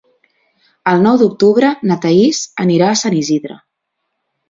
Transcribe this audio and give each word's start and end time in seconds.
El 0.91 1.03
nou 1.09 1.19
d'octubre 1.23 1.71
na 1.91 1.99
Thaís 2.07 2.43
anirà 2.67 2.91
a 2.91 2.99
Sant 3.07 3.21
Isidre. 3.23 3.63